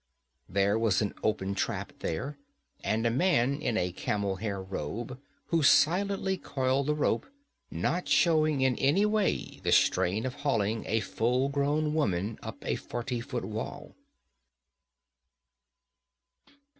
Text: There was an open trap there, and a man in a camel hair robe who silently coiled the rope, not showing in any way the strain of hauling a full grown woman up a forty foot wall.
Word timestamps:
There 0.49 0.79
was 0.79 1.03
an 1.03 1.13
open 1.21 1.53
trap 1.53 1.93
there, 1.99 2.35
and 2.83 3.05
a 3.05 3.11
man 3.11 3.61
in 3.61 3.77
a 3.77 3.91
camel 3.91 4.37
hair 4.37 4.59
robe 4.59 5.19
who 5.49 5.61
silently 5.61 6.37
coiled 6.39 6.87
the 6.87 6.95
rope, 6.95 7.27
not 7.69 8.07
showing 8.07 8.61
in 8.61 8.75
any 8.77 9.05
way 9.05 9.59
the 9.61 9.71
strain 9.71 10.25
of 10.25 10.33
hauling 10.41 10.85
a 10.87 11.01
full 11.01 11.49
grown 11.49 11.93
woman 11.93 12.39
up 12.41 12.65
a 12.65 12.77
forty 12.77 13.21
foot 13.21 13.45
wall. 13.45 13.93